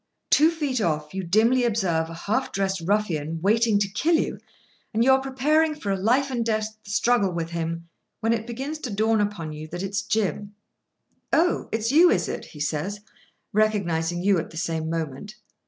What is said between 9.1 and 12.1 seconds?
upon you that it's Jim. "Oh, it's you,